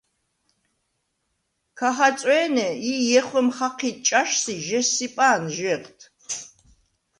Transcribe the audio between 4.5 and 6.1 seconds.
ი ჟესსიპა̄ნ ჟეღდ.